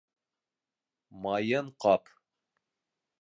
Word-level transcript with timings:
Майын 1.25 1.71
ҡап 1.85 2.11